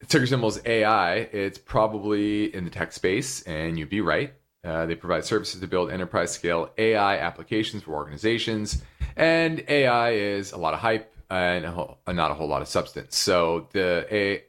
[0.08, 4.32] ticker symbol is AI, it's probably in the tech space, and you'd be right.
[4.64, 8.82] Uh, they provide services to build enterprise scale AI applications for organizations.
[9.18, 12.68] And AI is a lot of hype and a whole, not a whole lot of
[12.68, 13.16] substance.
[13.16, 14.44] So the a,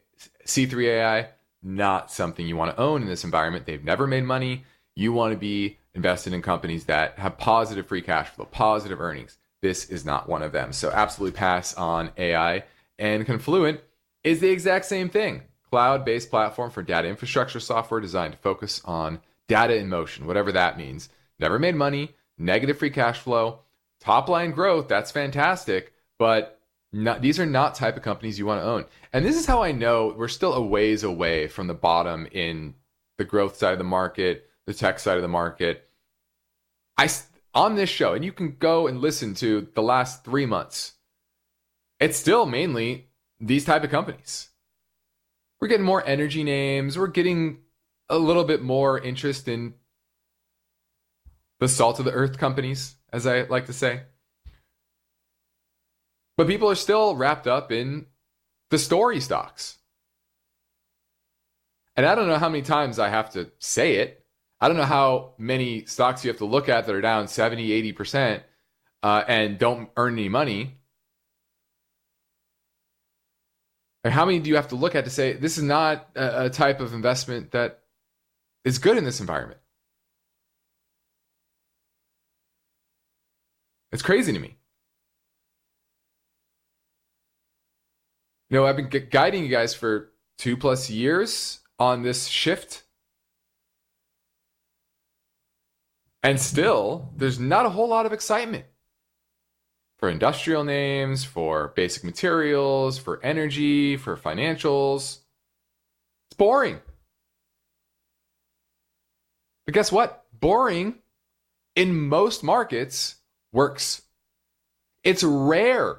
[0.46, 1.28] C3 AI,
[1.62, 3.66] not something you want to own in this environment.
[3.66, 4.64] They've never made money.
[4.94, 9.38] You want to be invested in companies that have positive free cash flow, positive earnings.
[9.60, 10.72] This is not one of them.
[10.72, 12.64] So absolutely pass on AI.
[12.98, 13.80] And Confluent
[14.22, 15.42] is the exact same thing.
[15.68, 20.78] Cloud-based platform for data infrastructure software designed to focus on data in motion, whatever that
[20.78, 21.08] means.
[21.40, 23.60] Never made money, negative free cash flow,
[24.00, 24.88] top line growth.
[24.88, 26.60] That's fantastic, but
[26.92, 28.84] not, these are not type of companies you want to own.
[29.12, 32.74] And this is how I know we're still a ways away from the bottom in
[33.18, 35.88] the growth side of the market, the tech side of the market.
[36.98, 37.08] I
[37.54, 40.92] on this show, and you can go and listen to the last three months.
[41.98, 43.08] It's still mainly
[43.40, 44.48] these type of companies.
[45.60, 46.98] We're getting more energy names.
[46.98, 47.58] We're getting
[48.08, 49.74] a little bit more interest in
[51.58, 54.02] the salt of the earth companies, as I like to say.
[56.36, 58.06] But people are still wrapped up in
[58.70, 59.78] the story stocks.
[61.96, 64.24] And I don't know how many times I have to say it.
[64.60, 67.92] I don't know how many stocks you have to look at that are down 70,
[67.92, 68.42] 80%
[69.02, 70.76] uh, and don't earn any money.
[74.04, 76.46] Or how many do you have to look at to say this is not a,
[76.46, 77.80] a type of investment that
[78.64, 79.59] is good in this environment.
[83.92, 84.56] It's crazy to me.
[88.48, 92.82] You know, I've been guiding you guys for two plus years on this shift
[96.22, 98.66] And still, there's not a whole lot of excitement
[99.98, 105.20] for industrial names, for basic materials, for energy, for financials.
[106.28, 106.80] It's boring.
[109.64, 110.26] But guess what?
[110.38, 110.96] Boring
[111.74, 113.16] in most markets
[113.52, 114.02] works.
[115.02, 115.98] It's rare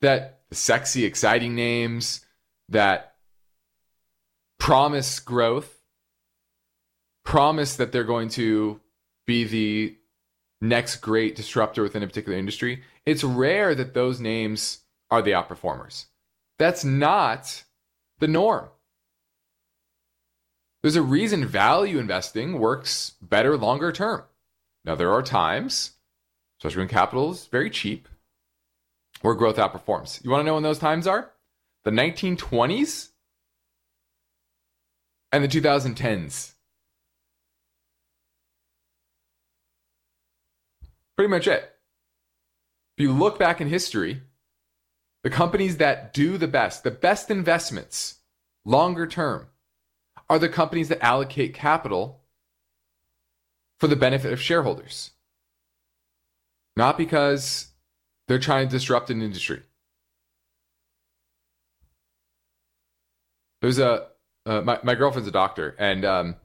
[0.00, 2.24] that the sexy, exciting names
[2.68, 3.14] that
[4.58, 5.78] promise growth,
[7.24, 8.80] promise that they're going to
[9.26, 9.96] be the
[10.60, 14.78] next great disruptor within a particular industry, it's rare that those names
[15.10, 16.06] are the outperformers.
[16.58, 17.64] That's not
[18.20, 18.68] the norm.
[20.82, 24.22] There's a reason value investing works better longer term.
[24.84, 25.92] Now, there are times,
[26.62, 28.08] especially when capital is very cheap,
[29.20, 30.22] where growth outperforms.
[30.22, 31.32] You want to know when those times are?
[31.82, 33.08] The 1920s
[35.32, 36.52] and the 2010s.
[41.16, 41.64] Pretty much it.
[42.96, 44.22] If you look back in history,
[45.24, 48.20] the companies that do the best, the best investments,
[48.64, 49.48] longer term,
[50.30, 52.20] are the companies that allocate capital
[53.80, 55.10] for the benefit of shareholders.
[56.76, 57.68] Not because
[58.28, 59.62] they're trying to disrupt an industry.
[63.60, 64.06] There's a
[64.46, 66.36] uh, my my girlfriend's a doctor, and um,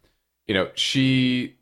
[0.46, 1.56] you know she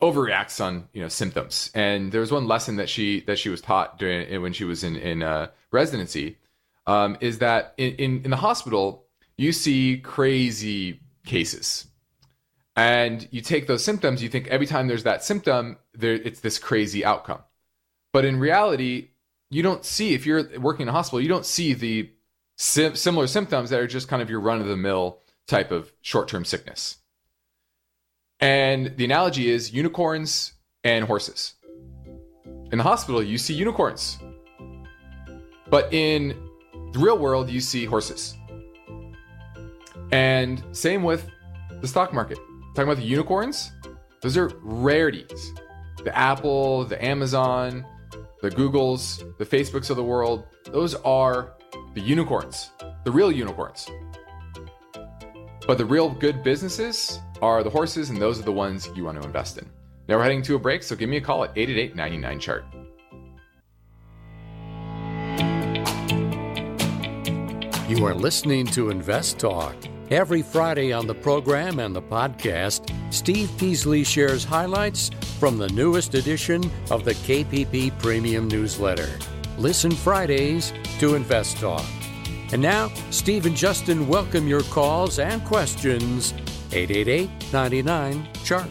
[0.00, 1.70] overreacts on you know symptoms.
[1.74, 4.84] And there was one lesson that she that she was taught during when she was
[4.84, 6.38] in in uh, residency
[6.86, 9.06] um, is that in, in in the hospital
[9.36, 11.86] you see crazy cases
[12.76, 16.58] and you take those symptoms you think every time there's that symptom there it's this
[16.58, 17.40] crazy outcome
[18.12, 19.08] but in reality
[19.50, 22.10] you don't see if you're working in a hospital you don't see the
[22.56, 25.92] sim- similar symptoms that are just kind of your run of the mill type of
[26.00, 26.98] short-term sickness.
[28.40, 30.52] And the analogy is unicorns
[30.84, 31.54] and horses.
[32.70, 34.18] In the hospital you see unicorns.
[35.68, 36.48] But in
[36.92, 38.34] the real world you see horses.
[40.12, 41.28] And same with
[41.80, 42.38] the stock market.
[42.74, 43.72] Talking about the unicorns
[44.20, 45.52] those are rarities.
[46.04, 47.84] The apple the amazon
[48.42, 51.54] the Googles, the Facebooks of the world, those are
[51.94, 52.72] the unicorns,
[53.04, 53.88] the real unicorns.
[55.64, 59.20] But the real good businesses are the horses, and those are the ones you want
[59.22, 59.70] to invest in.
[60.08, 62.64] Now we're heading to a break, so give me a call at 888 99 chart.
[67.88, 69.76] You are listening to Invest Talk.
[70.12, 75.08] Every Friday on the program and the podcast, Steve Peasley shares highlights
[75.40, 79.08] from the newest edition of the KPP Premium Newsletter.
[79.56, 81.86] Listen Fridays to Invest Talk.
[82.52, 86.34] And now, Steve and Justin welcome your calls and questions.
[86.72, 88.68] 888 99 Chart.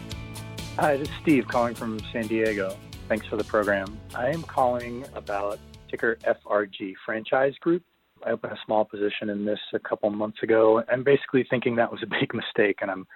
[0.78, 2.76] Hi, this is Steve calling from San Diego.
[3.08, 3.98] Thanks for the program.
[4.14, 5.58] I am calling about
[5.90, 7.82] ticker FRG Franchise Group.
[8.26, 10.82] I opened a small position in this a couple months ago.
[10.90, 13.06] I'm basically thinking that was a big mistake, and I'm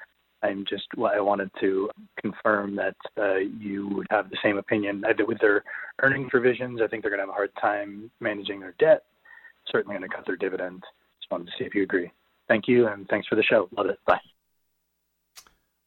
[0.42, 1.90] I'm just I wanted to
[2.20, 5.64] confirm that uh, you would have the same opinion with their
[6.02, 6.80] earnings revisions.
[6.82, 9.04] I think they're going to have a hard time managing their debt.
[9.70, 10.82] Certainly going to cut their dividends.
[11.20, 12.12] Just wanted to see if you agree.
[12.48, 13.68] Thank you, and thanks for the show.
[13.76, 13.98] Love it.
[14.06, 14.20] Bye.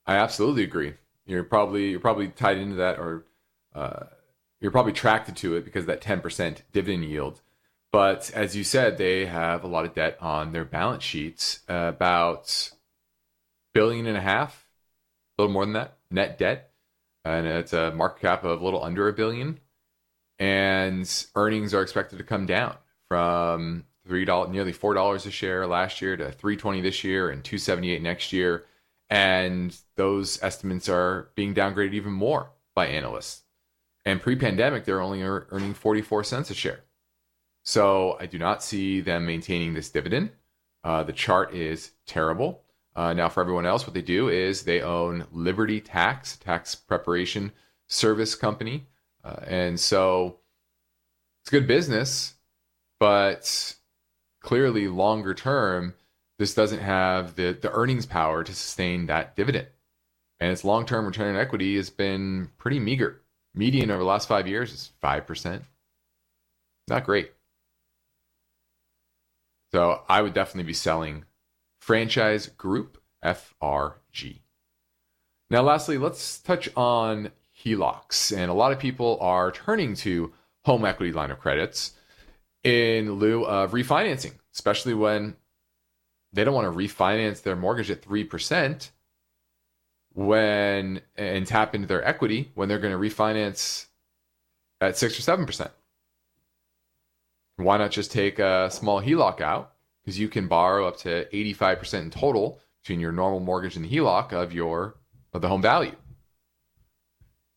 [0.06, 0.96] I absolutely agree.
[1.26, 3.26] You're probably you're probably tied into that, or
[3.76, 4.06] uh,
[4.60, 7.42] you're probably attracted to it because that 10% dividend yield.
[7.92, 11.62] But as you said, they have a lot of debt on their balance sheets.
[11.68, 12.72] Uh, about
[13.74, 14.68] billion and a half,
[15.38, 16.72] a little more than that, net debt,
[17.26, 19.60] and it's a market cap of a little under a billion.
[20.38, 22.78] And earnings are expected to come down
[23.10, 27.30] from three dollars, nearly four dollars a share last year to three twenty this year
[27.30, 28.66] and two seventy eight next year.
[29.10, 33.44] And those estimates are being downgraded even more by analysts.
[34.06, 36.84] And pre-pandemic, they're only earning 44 cents a share.
[37.70, 40.32] So I do not see them maintaining this dividend.
[40.84, 42.64] Uh, the chart is terrible.
[42.96, 47.52] Uh, now, for everyone else, what they do is they own Liberty Tax, tax preparation
[47.86, 48.88] service company.
[49.24, 50.38] Uh, and so
[51.44, 52.34] it's good business,
[53.00, 53.76] but
[54.42, 55.94] clearly, longer term,
[56.40, 59.68] this doesn't have the, the earnings power to sustain that dividend.
[60.40, 63.22] And its long term return on equity has been pretty meager.
[63.54, 65.62] Median over the last five years is 5%.
[66.88, 67.32] Not great.
[69.72, 71.26] So I would definitely be selling
[71.80, 74.40] Franchise Group, FRG.
[75.50, 77.32] Now, lastly, let's touch on
[77.64, 78.36] HELOCs.
[78.36, 80.34] And a lot of people are turning to
[80.66, 81.94] home equity line of credits
[82.64, 85.36] in lieu of refinancing, especially when
[86.34, 88.92] they don't want to refinance their mortgage at 3%.
[90.14, 93.86] when and tap into their equity when they're going to refinance
[94.82, 95.72] at six or seven percent.
[97.60, 99.74] Why not just take a small HELOC out?
[100.02, 103.90] Because you can borrow up to 85% in total between your normal mortgage and the
[103.90, 104.96] HELOC of your
[105.34, 105.96] of the home value.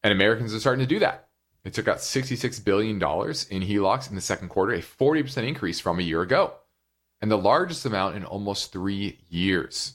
[0.02, 1.28] And Americans are starting to do that.
[1.62, 6.00] They took out $66 billion in HELOCs in the second quarter, a 40% increase from
[6.00, 6.54] a year ago,
[7.20, 9.94] and the largest amount in almost three years.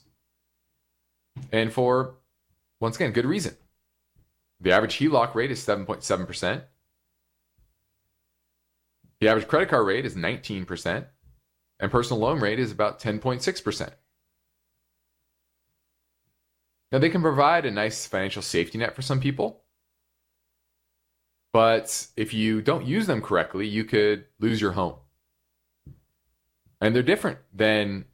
[1.51, 2.15] And for,
[2.79, 3.57] once again, good reason.
[4.61, 6.63] The average HELOC rate is 7.7%.
[9.19, 11.05] The average credit card rate is 19%,
[11.79, 13.91] and personal loan rate is about 10.6%.
[16.91, 19.63] Now, they can provide a nice financial safety net for some people.
[21.51, 24.95] But if you don't use them correctly, you could lose your home.
[26.79, 28.05] And they're different than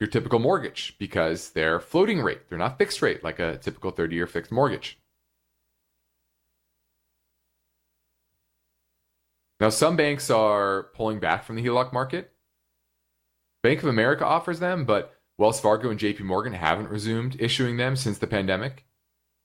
[0.00, 2.48] your typical mortgage because they're floating rate.
[2.48, 4.98] They're not fixed rate like a typical 30 year fixed mortgage.
[9.62, 12.32] Now, some banks are pulling back from the HELOC market.
[13.62, 17.94] Bank of America offers them, but Wells Fargo and JP Morgan haven't resumed issuing them
[17.94, 18.84] since the pandemic.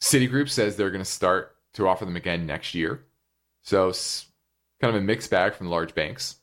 [0.02, 3.06] Citigroup says they're going to start to offer them again next year.
[3.62, 3.94] So,
[4.82, 6.38] kind of a mixed bag from the large banks.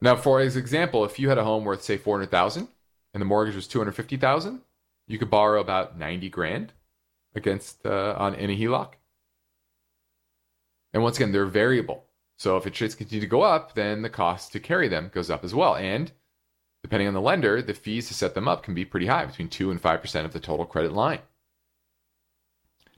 [0.00, 2.66] Now, for example, if you had a home worth say 400,000
[3.12, 4.62] and the mortgage was 250,000,
[5.06, 6.72] you could borrow about 90 grand
[7.34, 8.94] against uh, on any HELOC.
[10.92, 12.04] And once again, they're variable.
[12.38, 15.30] So if interest rates continue to go up, then the cost to carry them goes
[15.30, 15.76] up as well.
[15.76, 16.10] And
[16.82, 19.48] depending on the lender, the fees to set them up can be pretty high, between
[19.48, 21.20] 2 and 5% of the total credit line.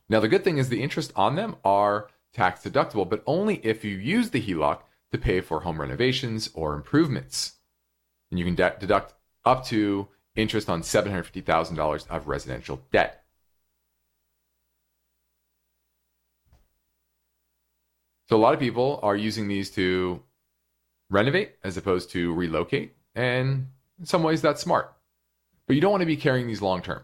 [0.09, 3.85] Now, the good thing is the interest on them are tax deductible, but only if
[3.85, 4.81] you use the HELOC
[5.13, 7.55] to pay for home renovations or improvements.
[8.31, 9.15] And you can de- deduct
[9.45, 13.24] up to interest on $750,000 of residential debt.
[18.29, 20.23] So a lot of people are using these to
[21.11, 22.95] renovate as opposed to relocate.
[23.15, 23.69] And
[23.99, 24.93] in some ways, that's smart.
[25.67, 27.03] But you don't want to be carrying these long term.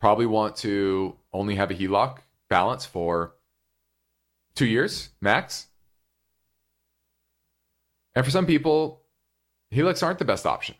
[0.00, 3.34] Probably want to only have a HELOC balance for
[4.54, 5.66] two years max.
[8.14, 9.02] And for some people,
[9.72, 10.74] HELOCs aren't the best option.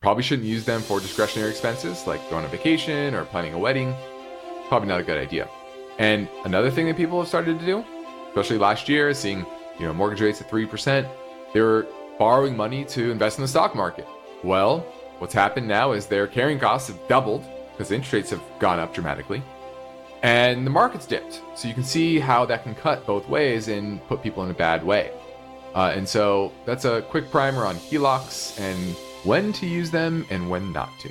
[0.00, 3.94] Probably shouldn't use them for discretionary expenses like going on vacation or planning a wedding.
[4.68, 5.48] Probably not a good idea.
[5.98, 7.84] And another thing that people have started to do
[8.34, 9.46] especially last year, seeing
[9.78, 11.06] you know mortgage rates at three percent.
[11.52, 11.86] They were
[12.18, 14.08] borrowing money to invest in the stock market.
[14.42, 14.80] Well,
[15.18, 18.92] what's happened now is their carrying costs have doubled because interest rates have gone up
[18.92, 19.40] dramatically,
[20.24, 21.42] and the market's dipped.
[21.54, 24.54] So you can see how that can cut both ways and put people in a
[24.54, 25.12] bad way.
[25.72, 30.50] Uh, and so that's a quick primer on HELOCs and when to use them and
[30.50, 31.10] when not to.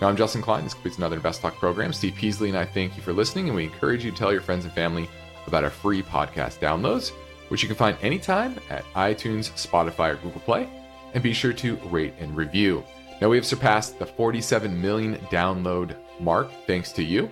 [0.00, 0.64] Now, I'm Justin Klein.
[0.64, 1.92] This completes another Invest Talk program.
[1.92, 4.42] Steve Peasley and I thank you for listening, and we encourage you to tell your
[4.42, 5.08] friends and family
[5.48, 7.10] about our free podcast downloads,
[7.48, 10.68] which you can find anytime at iTunes, Spotify, or Google Play.
[11.14, 12.84] And be sure to rate and review.
[13.20, 17.30] Now, we have surpassed the 47 million download mark thanks to you,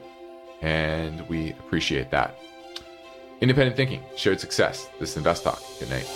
[0.63, 2.37] and we appreciate that.
[3.41, 4.89] Independent thinking, shared success.
[4.99, 5.63] This is Invest Talk.
[5.79, 6.09] Good night.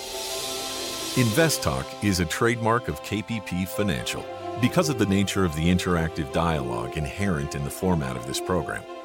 [1.16, 4.24] Invest Talk is a trademark of KPP Financial.
[4.61, 8.82] Because of the nature of the interactive dialogue inherent in the format of this program,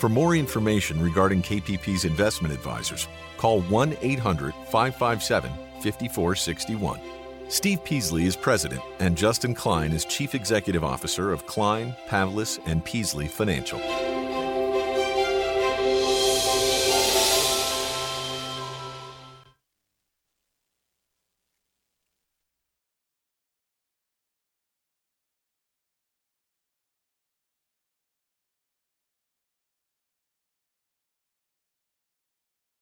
[0.00, 5.50] For more information regarding KPP's investment advisors, call 1 800 557
[5.82, 6.98] 5461.
[7.50, 12.82] Steve Peasley is president, and Justin Klein is chief executive officer of Klein, Pavlis, and
[12.82, 13.78] Peasley Financial.